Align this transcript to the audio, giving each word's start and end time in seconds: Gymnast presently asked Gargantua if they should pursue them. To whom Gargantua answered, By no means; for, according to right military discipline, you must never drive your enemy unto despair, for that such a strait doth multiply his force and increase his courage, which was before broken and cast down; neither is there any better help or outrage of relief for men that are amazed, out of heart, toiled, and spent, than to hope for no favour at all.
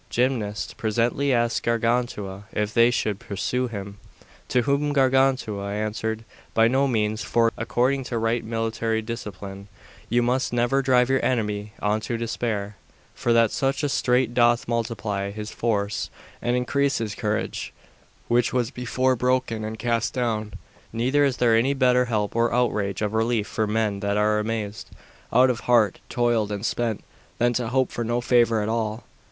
Gymnast 0.09 0.77
presently 0.77 1.31
asked 1.31 1.61
Gargantua 1.61 2.45
if 2.51 2.73
they 2.73 2.89
should 2.89 3.19
pursue 3.19 3.67
them. 3.67 3.99
To 4.47 4.63
whom 4.63 4.93
Gargantua 4.93 5.69
answered, 5.73 6.25
By 6.55 6.67
no 6.67 6.87
means; 6.87 7.21
for, 7.21 7.51
according 7.55 8.05
to 8.05 8.17
right 8.17 8.43
military 8.43 9.03
discipline, 9.03 9.67
you 10.09 10.23
must 10.23 10.51
never 10.51 10.81
drive 10.81 11.11
your 11.11 11.23
enemy 11.23 11.73
unto 11.83 12.17
despair, 12.17 12.77
for 13.13 13.31
that 13.33 13.51
such 13.51 13.83
a 13.83 13.89
strait 13.89 14.33
doth 14.33 14.67
multiply 14.67 15.29
his 15.29 15.51
force 15.51 16.09
and 16.41 16.55
increase 16.55 16.97
his 16.97 17.13
courage, 17.13 17.71
which 18.27 18.51
was 18.51 18.71
before 18.71 19.15
broken 19.15 19.63
and 19.63 19.77
cast 19.77 20.15
down; 20.15 20.53
neither 20.91 21.23
is 21.23 21.37
there 21.37 21.55
any 21.55 21.75
better 21.75 22.05
help 22.05 22.35
or 22.35 22.51
outrage 22.51 23.03
of 23.03 23.13
relief 23.13 23.45
for 23.45 23.67
men 23.67 23.99
that 23.99 24.17
are 24.17 24.39
amazed, 24.39 24.89
out 25.31 25.51
of 25.51 25.59
heart, 25.69 25.99
toiled, 26.09 26.51
and 26.51 26.65
spent, 26.65 27.03
than 27.37 27.53
to 27.53 27.67
hope 27.67 27.91
for 27.91 28.03
no 28.03 28.19
favour 28.19 28.63
at 28.63 28.67
all. 28.67 29.03